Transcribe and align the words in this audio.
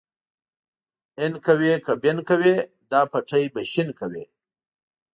اين 1.19 1.33
کوې 1.45 1.73
که 1.85 1.93
بېن 2.01 2.17
کوې 2.29 2.55
دا 2.91 3.01
پټی 3.11 3.43
به 3.53 3.61
شين 3.71 3.89
کوې. 3.99 4.23